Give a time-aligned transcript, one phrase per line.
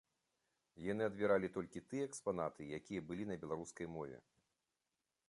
[0.91, 4.17] Яны адбіралі толькі тыя экспанаты, якія былі на беларускай мове.